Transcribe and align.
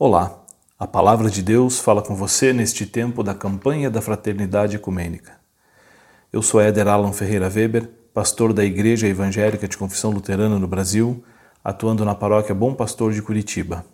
Olá, 0.00 0.44
a 0.78 0.86
Palavra 0.86 1.28
de 1.28 1.42
Deus 1.42 1.80
fala 1.80 2.00
com 2.00 2.14
você 2.14 2.52
neste 2.52 2.86
tempo 2.86 3.20
da 3.24 3.34
campanha 3.34 3.90
da 3.90 4.00
Fraternidade 4.00 4.76
Ecumênica. 4.76 5.32
Eu 6.32 6.40
sou 6.40 6.60
Éder 6.60 6.86
Alan 6.86 7.12
Ferreira 7.12 7.50
Weber, 7.52 7.90
pastor 8.14 8.52
da 8.52 8.64
Igreja 8.64 9.08
Evangélica 9.08 9.66
de 9.66 9.76
Confissão 9.76 10.12
Luterana 10.12 10.56
no 10.56 10.68
Brasil, 10.68 11.24
atuando 11.64 12.04
na 12.04 12.14
paróquia 12.14 12.54
Bom 12.54 12.74
Pastor 12.74 13.12
de 13.12 13.20
Curitiba. 13.20 13.84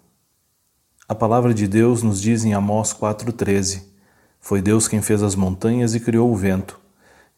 A 1.08 1.14
Palavra 1.14 1.54
de 1.54 1.66
Deus 1.66 2.02
nos 2.02 2.20
diz 2.20 2.44
em 2.44 2.52
Amós 2.52 2.92
4,13: 2.92 3.84
Foi 4.38 4.60
Deus 4.60 4.86
quem 4.86 5.00
fez 5.00 5.22
as 5.22 5.34
montanhas 5.34 5.94
e 5.94 6.00
criou 6.00 6.30
o 6.30 6.36
vento. 6.36 6.78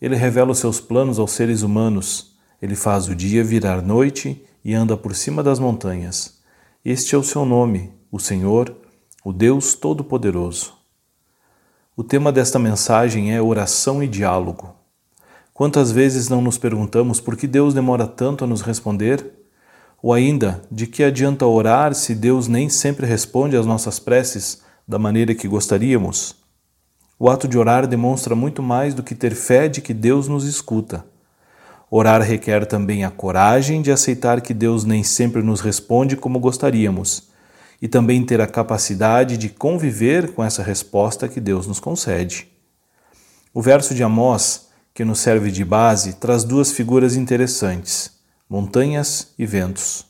Ele 0.02 0.16
revela 0.16 0.50
os 0.50 0.58
seus 0.58 0.80
planos 0.80 1.20
aos 1.20 1.30
seres 1.30 1.62
humanos. 1.62 2.36
Ele 2.60 2.74
faz 2.74 3.06
o 3.06 3.14
dia 3.14 3.44
virar 3.44 3.80
noite 3.80 4.44
e 4.64 4.74
anda 4.74 4.96
por 4.96 5.14
cima 5.14 5.40
das 5.40 5.60
montanhas. 5.60 6.40
Este 6.84 7.14
é 7.14 7.18
o 7.18 7.22
seu 7.22 7.44
nome, 7.44 7.92
o 8.16 8.18
Senhor, 8.18 8.74
o 9.22 9.30
Deus 9.30 9.74
Todo-Poderoso. 9.74 10.72
O 11.94 12.02
tema 12.02 12.32
desta 12.32 12.58
mensagem 12.58 13.34
é 13.34 13.42
oração 13.42 14.02
e 14.02 14.08
diálogo. 14.08 14.74
Quantas 15.52 15.92
vezes 15.92 16.26
não 16.30 16.40
nos 16.40 16.56
perguntamos 16.56 17.20
por 17.20 17.36
que 17.36 17.46
Deus 17.46 17.74
demora 17.74 18.06
tanto 18.06 18.42
a 18.42 18.46
nos 18.46 18.62
responder? 18.62 19.22
Ou 20.02 20.14
ainda, 20.14 20.62
de 20.72 20.86
que 20.86 21.04
adianta 21.04 21.44
orar 21.44 21.94
se 21.94 22.14
Deus 22.14 22.48
nem 22.48 22.70
sempre 22.70 23.04
responde 23.04 23.54
às 23.54 23.66
nossas 23.66 23.98
preces 23.98 24.62
da 24.88 24.98
maneira 24.98 25.34
que 25.34 25.46
gostaríamos? 25.46 26.36
O 27.18 27.28
ato 27.28 27.46
de 27.46 27.58
orar 27.58 27.86
demonstra 27.86 28.34
muito 28.34 28.62
mais 28.62 28.94
do 28.94 29.02
que 29.02 29.14
ter 29.14 29.34
fé 29.34 29.68
de 29.68 29.82
que 29.82 29.92
Deus 29.92 30.26
nos 30.26 30.44
escuta. 30.44 31.04
Orar 31.90 32.22
requer 32.22 32.64
também 32.64 33.04
a 33.04 33.10
coragem 33.10 33.82
de 33.82 33.92
aceitar 33.92 34.40
que 34.40 34.54
Deus 34.54 34.84
nem 34.84 35.02
sempre 35.02 35.42
nos 35.42 35.60
responde 35.60 36.16
como 36.16 36.40
gostaríamos 36.40 37.35
e 37.80 37.88
também 37.88 38.24
ter 38.24 38.40
a 38.40 38.46
capacidade 38.46 39.36
de 39.36 39.48
conviver 39.48 40.32
com 40.32 40.42
essa 40.42 40.62
resposta 40.62 41.28
que 41.28 41.40
Deus 41.40 41.66
nos 41.66 41.80
concede. 41.80 42.48
O 43.52 43.62
verso 43.62 43.94
de 43.94 44.02
Amós, 44.02 44.68
que 44.94 45.04
nos 45.04 45.20
serve 45.20 45.50
de 45.50 45.64
base, 45.64 46.14
traz 46.14 46.44
duas 46.44 46.72
figuras 46.72 47.16
interessantes: 47.16 48.12
montanhas 48.48 49.32
e 49.38 49.44
ventos. 49.44 50.06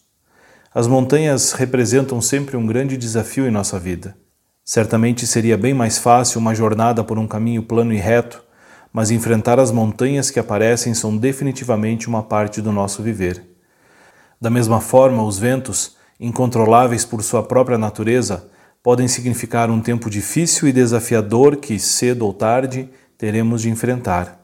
As 0.75 0.87
montanhas 0.87 1.53
representam 1.53 2.21
sempre 2.21 2.57
um 2.57 2.67
grande 2.67 2.97
desafio 2.97 3.47
em 3.47 3.51
nossa 3.51 3.79
vida. 3.79 4.17
Certamente 4.65 5.27
seria 5.27 5.57
bem 5.57 5.73
mais 5.73 5.97
fácil 5.97 6.41
uma 6.41 6.55
jornada 6.55 7.03
por 7.03 7.19
um 7.19 7.27
caminho 7.27 7.63
plano 7.63 7.93
e 7.93 7.97
reto, 7.97 8.43
mas 8.93 9.11
enfrentar 9.11 9.59
as 9.59 9.71
montanhas 9.71 10.31
que 10.31 10.39
aparecem 10.39 10.93
são 10.93 11.17
definitivamente 11.17 12.09
uma 12.09 12.23
parte 12.23 12.61
do 12.61 12.73
nosso 12.73 13.03
viver. 13.03 13.43
Da 14.41 14.51
mesma 14.51 14.81
forma, 14.81 15.23
os 15.23 15.39
ventos 15.39 15.96
incontroláveis 16.19 17.05
por 17.05 17.23
sua 17.23 17.43
própria 17.43 17.79
natureza, 17.79 18.49
podem 18.83 19.09
significar 19.09 19.71
um 19.71 19.81
tempo 19.81 20.09
difícil 20.09 20.69
e 20.69 20.73
desafiador 20.73 21.57
que, 21.57 21.79
cedo 21.79 22.25
ou 22.25 22.33
tarde, 22.33 22.89
teremos 23.19 23.63
de 23.63 23.71
enfrentar. 23.71 24.41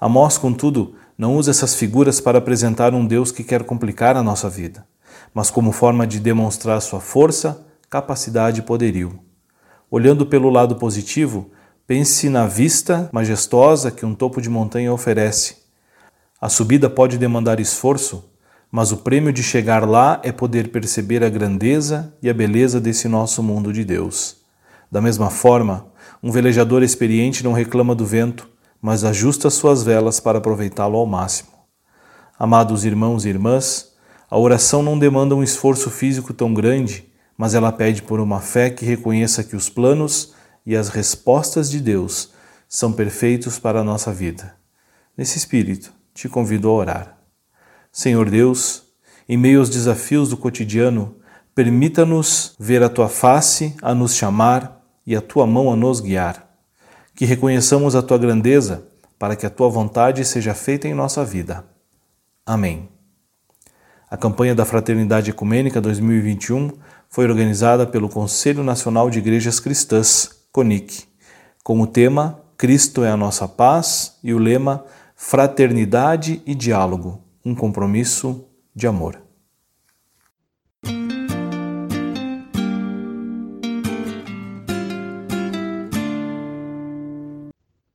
Amós, 0.00 0.38
contudo, 0.38 0.94
não 1.16 1.36
usa 1.36 1.50
essas 1.50 1.74
figuras 1.74 2.20
para 2.20 2.38
apresentar 2.38 2.94
um 2.94 3.06
Deus 3.06 3.30
que 3.30 3.44
quer 3.44 3.62
complicar 3.62 4.16
a 4.16 4.22
nossa 4.22 4.48
vida, 4.48 4.86
mas 5.34 5.50
como 5.50 5.70
forma 5.70 6.06
de 6.06 6.18
demonstrar 6.18 6.80
sua 6.80 7.00
força, 7.00 7.64
capacidade 7.88 8.60
e 8.60 8.62
poderio. 8.62 9.20
Olhando 9.90 10.24
pelo 10.24 10.48
lado 10.48 10.76
positivo, 10.76 11.50
pense 11.86 12.30
na 12.30 12.46
vista 12.46 13.10
majestosa 13.12 13.90
que 13.90 14.06
um 14.06 14.14
topo 14.14 14.40
de 14.40 14.48
montanha 14.48 14.92
oferece. 14.92 15.58
A 16.40 16.48
subida 16.48 16.88
pode 16.88 17.18
demandar 17.18 17.60
esforço, 17.60 18.31
mas 18.72 18.90
o 18.90 18.96
prêmio 18.96 19.30
de 19.30 19.42
chegar 19.42 19.86
lá 19.86 20.18
é 20.24 20.32
poder 20.32 20.68
perceber 20.68 21.22
a 21.22 21.28
grandeza 21.28 22.16
e 22.22 22.30
a 22.30 22.34
beleza 22.34 22.80
desse 22.80 23.06
nosso 23.06 23.42
mundo 23.42 23.70
de 23.70 23.84
Deus. 23.84 24.38
Da 24.90 24.98
mesma 24.98 25.28
forma, 25.28 25.86
um 26.22 26.32
velejador 26.32 26.82
experiente 26.82 27.44
não 27.44 27.52
reclama 27.52 27.94
do 27.94 28.06
vento, 28.06 28.48
mas 28.80 29.04
ajusta 29.04 29.50
suas 29.50 29.82
velas 29.82 30.20
para 30.20 30.38
aproveitá-lo 30.38 30.96
ao 30.96 31.04
máximo. 31.04 31.50
Amados 32.38 32.86
irmãos 32.86 33.26
e 33.26 33.28
irmãs, 33.28 33.92
a 34.30 34.38
oração 34.38 34.82
não 34.82 34.98
demanda 34.98 35.36
um 35.36 35.42
esforço 35.42 35.90
físico 35.90 36.32
tão 36.32 36.54
grande, 36.54 37.12
mas 37.36 37.52
ela 37.52 37.70
pede 37.70 38.00
por 38.00 38.20
uma 38.20 38.40
fé 38.40 38.70
que 38.70 38.86
reconheça 38.86 39.44
que 39.44 39.54
os 39.54 39.68
planos 39.68 40.32
e 40.64 40.74
as 40.74 40.88
respostas 40.88 41.70
de 41.70 41.78
Deus 41.78 42.30
são 42.66 42.90
perfeitos 42.90 43.58
para 43.58 43.80
a 43.80 43.84
nossa 43.84 44.10
vida. 44.12 44.54
Nesse 45.14 45.36
espírito, 45.36 45.92
te 46.14 46.26
convido 46.26 46.70
a 46.70 46.72
orar. 46.72 47.21
Senhor 47.94 48.30
Deus, 48.30 48.84
em 49.28 49.36
meio 49.36 49.58
aos 49.58 49.68
desafios 49.68 50.30
do 50.30 50.36
cotidiano, 50.38 51.14
permita-nos 51.54 52.56
ver 52.58 52.82
a 52.82 52.88
tua 52.88 53.06
face 53.06 53.76
a 53.82 53.94
nos 53.94 54.14
chamar 54.14 54.82
e 55.06 55.14
a 55.14 55.20
tua 55.20 55.46
mão 55.46 55.70
a 55.70 55.76
nos 55.76 56.00
guiar. 56.00 56.48
Que 57.14 57.26
reconheçamos 57.26 57.94
a 57.94 58.00
tua 58.00 58.16
grandeza 58.16 58.88
para 59.18 59.36
que 59.36 59.44
a 59.44 59.50
tua 59.50 59.68
vontade 59.68 60.24
seja 60.24 60.54
feita 60.54 60.88
em 60.88 60.94
nossa 60.94 61.22
vida. 61.22 61.66
Amém. 62.46 62.88
A 64.10 64.16
campanha 64.16 64.54
da 64.54 64.64
Fraternidade 64.64 65.30
Ecumênica 65.30 65.78
2021 65.78 66.72
foi 67.10 67.26
organizada 67.26 67.86
pelo 67.86 68.08
Conselho 68.08 68.64
Nacional 68.64 69.10
de 69.10 69.18
Igrejas 69.18 69.60
Cristãs, 69.60 70.30
CONIC, 70.50 71.04
com 71.62 71.78
o 71.78 71.86
tema 71.86 72.40
Cristo 72.56 73.04
é 73.04 73.10
a 73.10 73.18
nossa 73.18 73.46
paz 73.46 74.16
e 74.24 74.32
o 74.32 74.38
lema 74.38 74.82
Fraternidade 75.14 76.40
e 76.46 76.54
Diálogo 76.54 77.22
um 77.44 77.54
compromisso 77.54 78.48
de 78.74 78.86
amor. 78.86 79.21